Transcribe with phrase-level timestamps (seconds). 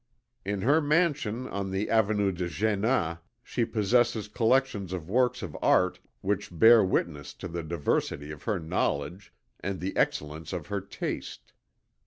[0.43, 6.57] In her mansion in the Avenue d'Jéna she possesses collections of works of art which
[6.57, 11.53] bear witness to the diversity of her knowledge and the excellence of her taste.